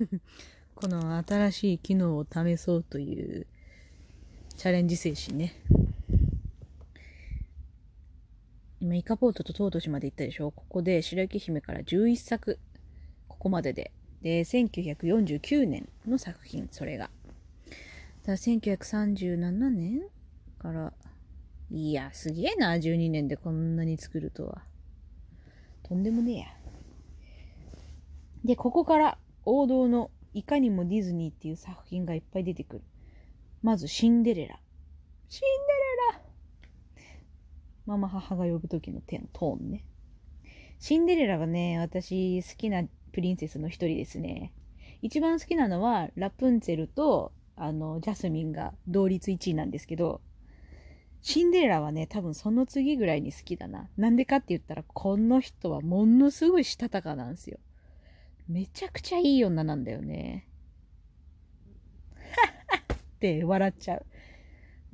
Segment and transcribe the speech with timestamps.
[0.74, 3.46] この新しい機能を試そうという
[4.56, 5.54] チャレンジ精神ね。
[8.80, 10.52] 今、イカポートとトートシまで行ったでしょ？
[10.52, 12.58] ここで白雪姫から11作、
[13.28, 13.92] ここまでで。
[14.22, 17.10] で、1949年の作品、それが。
[18.24, 20.02] だ1937年
[20.58, 20.94] から、
[21.70, 24.62] いや、すげえな、12年でこんなに作るとは。
[25.82, 26.46] とんでもねえや。
[28.44, 32.82] で、ここから王道のいかにもディズニーっていう作品がいっぱい出てくる。
[33.62, 34.60] まず、シンデレラ。
[35.28, 35.42] シン
[36.12, 36.30] デレラ
[37.86, 39.84] ママ母が呼ぶ時のテトーンね。
[40.78, 44.52] シンデレラがね、私好きなプリンセスの一人ですね。
[45.02, 50.20] 一番好きなのはラプンツェルとあのジャスミンが同率1位なんですけど、
[51.22, 53.90] シンデレラはね、多分その次ぐらいに好きだな。
[53.96, 57.58] なんでかって言ったら、この人はものすごいしたたかなんですよ。
[58.50, 60.48] めちゃくちゃいい女なんだよね。
[63.14, 64.06] って笑っちゃう。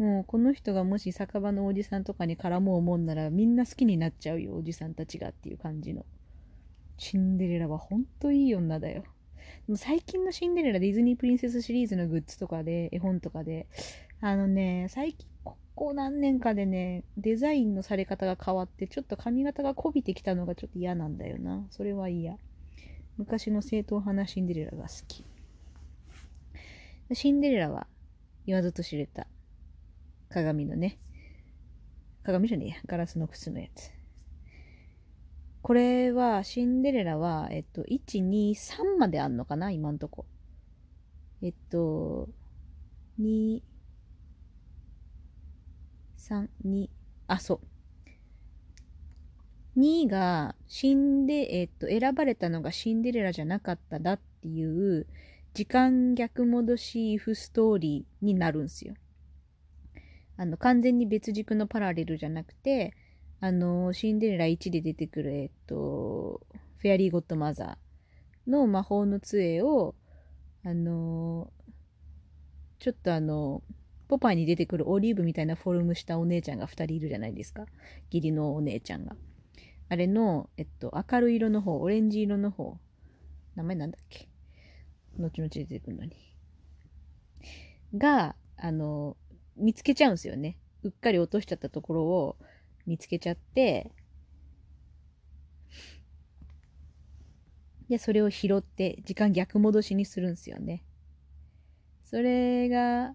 [0.03, 6.05] もうこの人がもし酒場のおじさんとかに絡もうもんならみんな好きになっちゃうよ、おじさんたちがっていう感じの。
[6.99, 9.05] シンデレラはほんといい女だよ。
[9.67, 13.69] でも最近のシンデレラディズニープリンセスシリーズのグッズとかで、絵本とかで、
[14.21, 21.67] あのね、最近、ここ何年かでね、デザインのされ方が変わって、ちょっと髪型がこびてきたのがちょっと嫌なんだよな。
[21.71, 22.37] それは嫌。
[23.19, 25.25] 昔の正統派なシンデレラが好き。
[27.13, 27.87] シンデレラは
[28.47, 29.27] 言わずと知れた
[30.29, 30.99] 鏡のね、
[32.25, 33.91] 鏡じゃねえや、ガラスの靴のやつ。
[35.63, 40.27] これは、シンデレラは、えっと、1、2、3まであんのかな今んとこ。
[41.43, 42.29] えっと、
[43.21, 43.63] 2、
[46.19, 46.89] 3、2、
[47.29, 47.76] あ、そう。
[49.77, 55.07] 2位が死んで、えっと、選ばれたのがシンデレラじゃなかっただっていう、
[55.53, 58.95] 時間逆戻しイフストーリーになるんすよ。
[60.37, 62.95] あの、完全に別軸のパラレルじゃなくて、
[63.41, 66.41] あの、シンデレラ1で出てくる、えっと、
[66.79, 69.95] フェアリーゴッドマザーの魔法の杖を、
[70.65, 71.51] あの、
[72.79, 73.63] ちょっとあの、
[74.09, 77.67] ポパイに出てくるオリーブみたいなフォルムしたお姉ちゃんが2人いるじゃないですか。
[78.11, 79.17] 義理のお姉ちゃんが。
[79.89, 82.79] あれの、えっと、明るい色の方、オレンジ色の方。
[83.55, 84.29] 名前なんだっけ？
[85.19, 86.13] 後々出てくるのに。
[87.95, 89.17] が、あの、
[89.57, 90.59] 見つけちゃうんですよね。
[90.83, 92.37] うっかり落としちゃったところを
[92.87, 93.93] 見つけちゃって、
[97.89, 100.85] で、それを拾って時間逆戻しにするんですよね。
[102.05, 103.15] それが、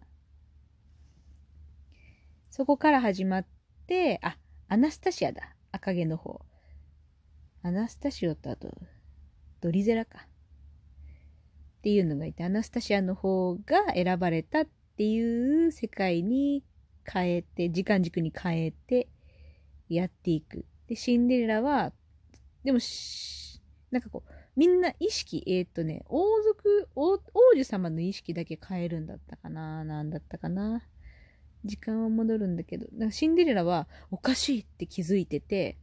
[2.49, 3.45] そこから始まっ
[3.87, 4.37] て、あ、
[4.69, 5.55] アナスタシアだ。
[5.73, 6.41] 赤毛の方。
[7.63, 8.69] アナスタシオとあと、
[9.61, 10.27] ドリゼラか。
[11.79, 14.67] っていうのがいて、アナスタシアの方が選ばれたっ
[14.97, 16.63] ていう世界に
[17.05, 19.07] 変えて、時間軸に変えて
[19.89, 20.66] やっていく。
[20.88, 21.91] で、シンデレラは、
[22.63, 22.79] でも
[23.91, 27.19] なんかこう、みんな意識、えー、っとね、王族王、王
[27.55, 30.83] 子様の意識だけ変えるんだったかななんだったかな
[31.63, 35.78] 時間は戻るんだけど、なんかシンデレラはおかしいって気づいてて、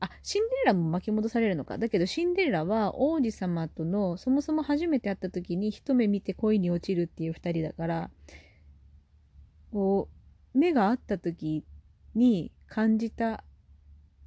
[0.00, 1.78] あ、シンデレラも巻き戻されるのか。
[1.78, 8.10] だけどシンデレラは王子様との、そもそも初めて会った時に一目見て恋に落ちるっていう二人だから、
[9.72, 10.08] こ
[10.54, 11.64] う、目が合った時
[12.14, 13.44] に感じた、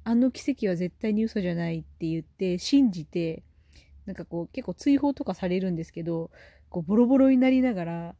[0.02, 3.44] あの奇跡は絶対に嘘じゃないって言って信じて、
[4.06, 6.30] なんかこう結構追放とかされるんですけど、
[6.68, 8.14] こうボロボロになりながら、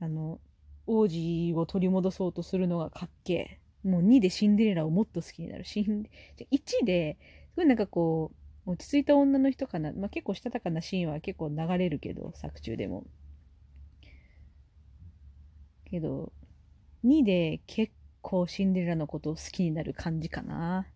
[0.00, 0.40] あの、
[0.86, 3.61] 王子を取り戻そうとするのがかっけえ。
[3.84, 5.64] もう2でシンデレラをもっと好きになる。
[5.64, 6.04] シン
[6.50, 7.18] 1で、
[7.50, 8.32] すごいなんかこ
[8.66, 9.92] う、落ち着いた女の人かな。
[9.92, 13.04] まあ結構したたかなシーンは結構流れるけど、作中でも。
[15.84, 16.32] けど、
[17.02, 20.86] 2で結構シンデレラのことを好きになる感じかな。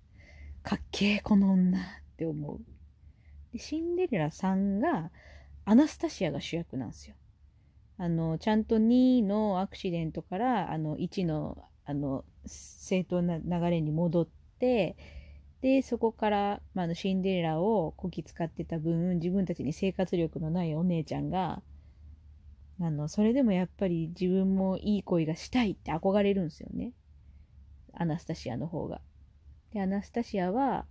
[0.63, 1.83] かっけえ、この女っ
[2.17, 2.61] て思う。
[3.53, 5.11] で、シンデレラ3が、
[5.65, 7.17] アナスタシアが主役なんですよ。
[7.99, 14.29] あの、ちゃんと2のアクシデントから、あの、1のあの正当な流れに戻っ
[14.59, 14.97] て
[15.63, 21.63] でそこから、まあ、のシンデレラをこき使ってた分自分たちに生活力のないお姉ちゃんが
[22.81, 26.93] あのそれでもやっぱり自分もいい恋がしたいって憧れるんですよね
[27.95, 29.01] アナスタシアの方が。
[29.73, 30.85] でアナスタシアは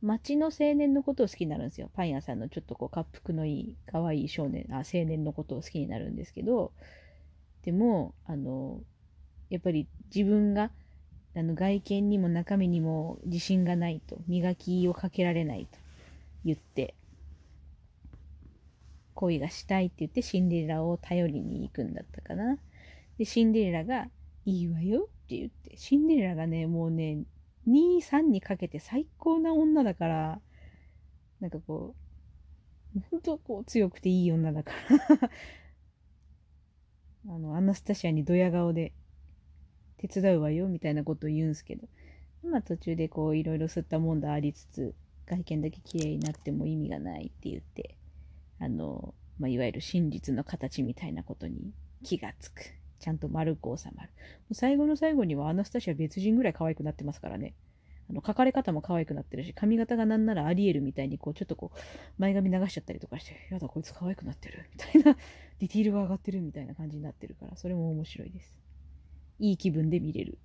[0.00, 1.90] 町の青年のことを好きになるんですよ。
[1.92, 6.72] パン屋さんのちょっとこう、滑腹のいい、可愛い少年、あ、青年のことを好きになるんですけど、
[7.62, 8.80] でも、あの、
[9.50, 10.70] やっぱり自分が
[11.36, 15.78] あの外見にも中身にも自信がないと磨きをかけられないと
[16.44, 16.94] 言って
[19.18, 22.56] 恋がしたいって言ってシンデレラを頼りに行くんだったかな。
[23.18, 24.06] で、シンデレラが、
[24.46, 27.24] いいわよって言って、シンデレラがね、もうね、
[27.68, 30.40] 2、3にかけて最高な女だから、
[31.40, 31.96] なんかこ
[32.96, 34.72] う、本当こう強くていい女だか
[35.20, 35.30] ら
[37.34, 38.92] あの、アナスタシアにドヤ顔で
[39.98, 41.86] 手伝うわよみたいなことを言うんすけど、
[42.48, 44.94] まあ途中でこういろいろ吸ったもんだありつつ、
[45.26, 47.96] 外見だけ綺麗になっても意味がないって言って、
[48.60, 51.72] あの、まあ、いわゆる真実の形みたいなことに
[52.02, 52.62] 気がつく。
[52.98, 54.10] ちゃんと丸く収まる。
[54.52, 57.54] 最後の最後にはアナスタシア別人ぐらい可愛くなってますからね。
[58.10, 61.78] あの、書かれ方も可愛くなってるし、髪型がなんならアリエルみたいに、こう、ちょっとこう、
[62.18, 65.16] 前髪流しちゃったりとかして、やだ、こいつ可愛くなってる、みたいな、
[65.60, 68.56] ディティールが上がってるみたいな感じになってるから、それも面白いです。
[69.38, 70.38] いい気分で見れる。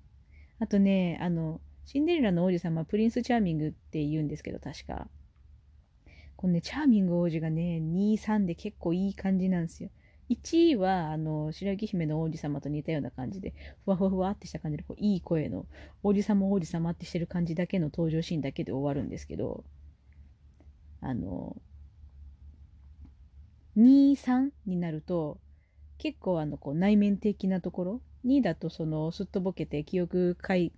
[0.59, 5.07] あとね、あの、シンデレラの王子様、プリンスチャーミングって言うんですけど、確か。
[6.35, 9.89] このね、チャーミング王子がね、2、3で結構いい感じなんですよ。
[10.29, 13.53] 1位は、あの、白雪姫の王子様と似たような感じで、
[13.85, 15.65] ふわふわふわってした感じで、こういい声の、
[16.01, 19.63] 王子様王子様ってしてる感じだけの登場シーンだけで終わるんですけど、
[21.01, 21.61] あの、
[23.75, 25.39] 2、3になると、
[25.97, 30.71] 結構あの、こう内面的なところ、2だとその、すっとぼけて記憶変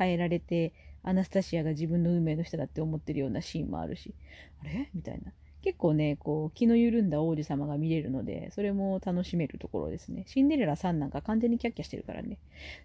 [0.00, 0.72] えられて、
[1.02, 4.14] アナスタシアが自分の運命の人だって思ってるようなシーンもあるし、
[4.62, 4.90] あれ？
[4.94, 5.32] みたいな。
[5.62, 10.24] 結構ね、こう、気の緩んだ王子様が見れるので、それも楽しめるところですね。
[10.26, 12.38] シンデレラさんなんか完全にキャッキャしてるからね。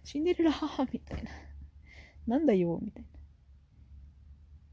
[0.03, 1.31] シンデレラ母みたいな。
[2.27, 3.09] なんだよみたいな。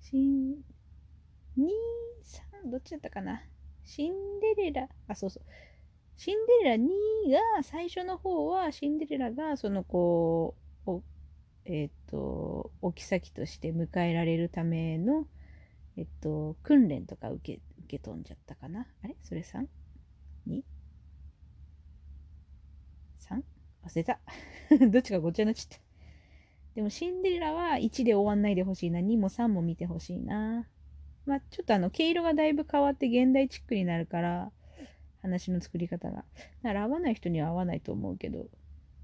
[0.02, 0.50] シン、
[1.56, 1.68] 2、
[2.22, 3.42] 3、どっちだったかな？
[3.84, 4.12] シン
[4.56, 5.42] デレラ、あ、そうそう。
[6.16, 6.88] シンデレラ2
[7.56, 10.66] が、最初の方は、シンデレラが、その、こう、
[11.66, 15.26] えっ、ー、と、置き先として迎えられるための、
[15.96, 18.86] えっと、訓練とか受け受け飛んじゃったかな？
[19.02, 19.16] あれ？
[19.22, 20.62] それ？3?2?3?
[23.84, 24.20] 忘れた。
[24.90, 25.84] どっちかごちゃになっちゃった。
[26.74, 29.00] でもシンデレラは1で終わんないでほしいな。
[29.00, 30.68] 2も3も見てほしいな。
[31.24, 34.52] まあちょっとあの毛色がだいぶ変わって現代チックになるから、
[35.26, 36.24] 話の作り方が。
[36.62, 38.46] だから合わない人には合わないと思うけど、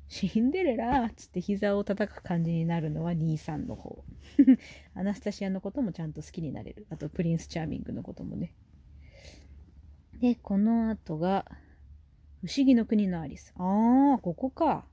[0.09, 4.05] シンデレラっつって膝を叩く感じになるのは兄さんの方。
[4.95, 6.87] アナスタシアのこともちゃんと好きになれる。
[6.91, 8.53] あとプリンスチャーミングのこともね。
[10.21, 11.47] で、この後が、
[12.45, 13.55] 不思議の国のアリス。
[13.57, 14.87] ああ、ここか。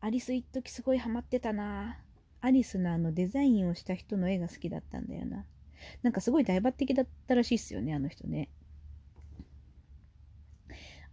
[0.00, 1.98] アリス一時すごいハマってたな。
[2.40, 5.44] アリスのあのデザインをした人の絵が好きだったんだよな。
[6.02, 8.48] なんかすごい大抜擢だったらしいっすよね、あの人ね。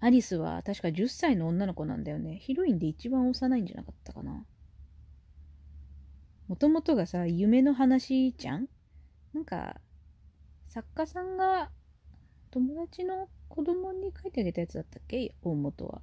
[0.06, 2.38] アリスは確か10歳の女の子なんだよね。
[2.42, 4.44] ヒロインで一番幼いんじゃなかったかな。
[6.50, 8.68] もともとがさ、夢の話じゃん？
[9.34, 9.80] なんか、
[10.68, 11.70] 作家さんが
[12.52, 15.36] 友達の子供に書いてあげたやつだったっけ？
[15.42, 16.02] 大元は。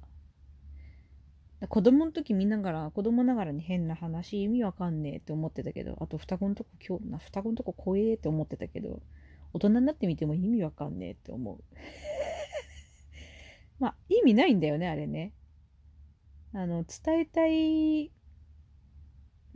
[1.69, 8.99] 子供の時見ながら、子供ながらに変な話、意味わかんねえって思ってたけど、あと双子のとこ今日な、双子のとこ怖えって思ってたけど、
[9.53, 11.63] 大人になってみても意味わかんねえって思う。
[13.81, 15.33] まあ、意味ないんだよね、あれね。
[16.53, 18.11] あの、伝えたい、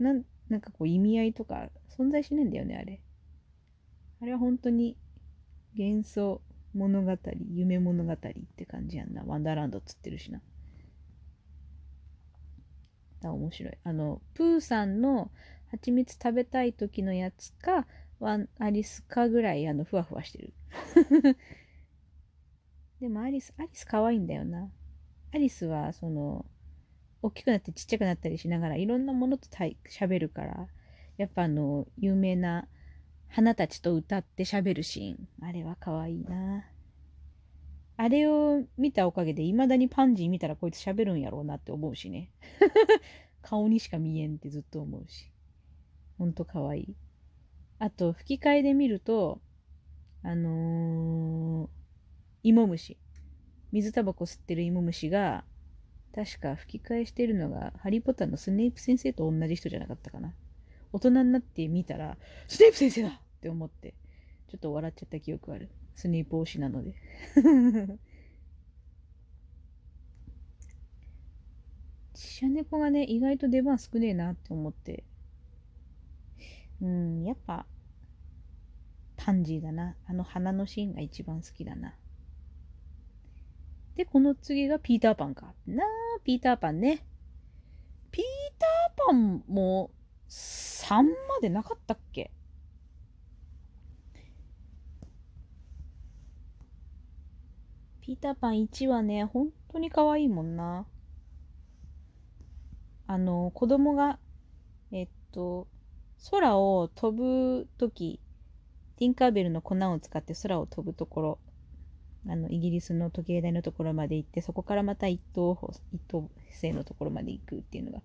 [0.00, 3.00] なん、なんかこう意味合いとか存在しないんだよね、あれ。
[4.20, 4.96] あれは本当に
[5.78, 6.42] 幻想、
[6.74, 7.16] 物語、
[7.52, 9.22] 夢物語って感じやんな。
[9.24, 10.42] ワンダーランドっつってるしな。
[13.22, 13.78] あ、面白い。
[13.84, 15.30] あの、プーさんの
[15.70, 17.86] 蜂蜜食べたい時のやつか、
[18.18, 20.54] ワンアリスかぐらい、あの、ふわふわしてる。
[23.00, 24.70] でもアリス、アリス可愛いんだよな。
[25.34, 26.46] アリスは、その、
[27.22, 30.68] 大きくなってちっちゃくなったりしながら、いろんなものと喋るから、
[31.16, 32.68] やっぱあの、有名な
[33.28, 35.28] 花たちと歌って喋るシーン。
[35.46, 36.64] あれは可愛いな。
[37.98, 42.30] あれを見たおかげで、未だにパンジー見たらこいつ喋るんやろうなって思うしね。
[43.42, 45.30] 顔にしか見えんってずっと思うし。
[46.18, 46.96] ほんと可愛い。
[47.78, 49.40] あと、吹き替えで見ると、
[50.22, 51.68] あのー、
[52.46, 52.96] 芋虫。
[53.72, 55.42] 水タバコ吸ってる芋虫が、
[56.14, 60.32] 確か吹き替えしてるのが、ハリーポッターのスネイプ先生と同じ人じゃなかったかな。
[60.92, 63.94] 大人になってみたら、スネイプ先生だって思って、
[64.46, 65.70] ちょっと笑っちゃった記憶ある。
[65.96, 66.94] スネイプ推しなので。
[72.14, 75.02] シャネコがね、意外と出番少ねえなって思って。
[76.80, 77.66] うん、やっぱ、
[79.16, 79.96] パンジーだな。
[80.06, 81.96] あの花のシーンが一番好きだな。
[83.96, 85.54] で、この次がピーターパンか。
[85.66, 85.86] なあ、
[86.22, 87.02] ピーターパンね。
[88.10, 88.24] ピー
[88.58, 89.90] ターパンも
[90.28, 91.08] 3ま
[91.40, 92.30] でなかったっけ？
[98.02, 100.86] ピーターパン1はね、本当に可愛いもんな。
[103.06, 104.18] あの、子供が、
[104.92, 105.68] えっと、
[106.30, 108.20] 空を飛ぶとき、
[108.96, 111.38] ティンカーベルの粉を使って空を飛ぶところ、
[112.28, 115.58] あの、イギリスの時計台のところまで行って、そこからまた一等、
[115.92, 118.02] 一等星のところまで行くっていうのが、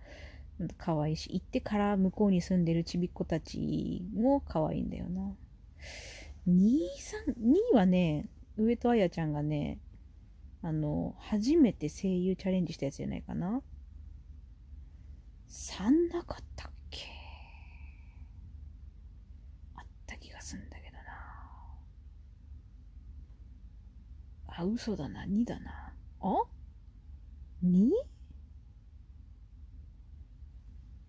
[0.77, 5.35] 可愛いし、行ってから向こうに住んでるちびっ子たちも可愛いんだよな。
[6.47, 6.79] 2、
[7.27, 7.35] 3、
[7.73, 9.79] 2はね、上戸彩ちゃんがね、
[10.61, 13.61] あの、初めて声優チャレンジしたやつじゃないかな。
[15.49, 17.07] 3なかったっけ
[19.75, 21.01] あった気がすんだけどな。
[24.61, 25.25] あ、嘘だな。
[25.25, 25.91] 2だな。
[26.21, 26.43] あ
[27.65, 27.89] ?2?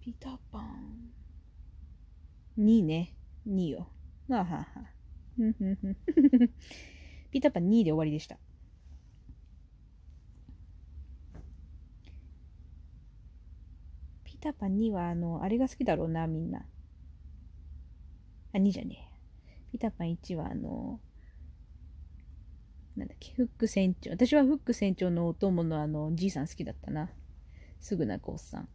[0.00, 1.12] ピタパン。
[2.58, 3.14] 2ね。
[3.46, 3.88] 2よ。
[4.30, 4.66] あはは。
[7.30, 8.38] ピーターパン2で終わりでした。
[14.24, 16.66] ピーターパン2は、あの、あれが好きだろうな、みんな。
[18.54, 19.72] あ、2じゃねえ。
[19.72, 21.00] ピーターパン1は、あの、
[22.96, 24.10] なんだっけ、フック船長。
[24.10, 27.10] 私はフック船長のお供のあの、じいさん好きだったな。
[27.80, 28.68] すぐ泣くおっさん。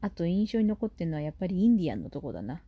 [0.00, 2.62] あと印象に残ってるのはやっぱりインディアンのとこだな。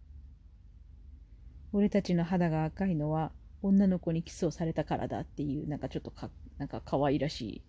[1.73, 7.63] 俺たちの肌が赤いのは女の子にキスをされたからだっていうなんかちょっとかなんか可愛らしい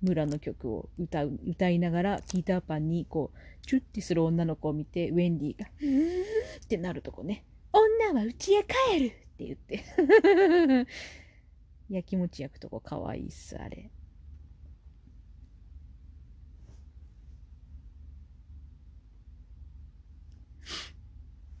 [0.00, 6.10] 村の曲を歌う歌いながらピーターパンにこうチュッてする女の子を見てウェンディが「うーん」
[6.64, 9.84] ってなるとこね「女は家へ帰る!」って言って
[11.90, 13.90] やきもち焼くとこかわいいっすあれ。